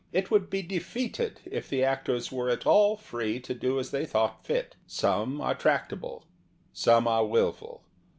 It 0.11 0.31
would 0.31 0.49
be 0.49 0.63
defeated 0.63 1.41
if 1.45 1.69
the 1.69 1.83
actors 1.83 2.31
were 2.31 2.49
at 2.49 2.65
all 2.65 2.97
free 2.97 3.39
to 3.41 3.53
do 3.53 3.77
as 3.77 3.91
they 3.91 4.03
thought 4.03 4.43
fit. 4.43 4.75
Some 4.87 5.39
are 5.39 5.53
trac 5.53 5.89
table. 5.89 6.25
Some 6.73 7.07
are 7.07 7.23
wilful. 7.23 7.83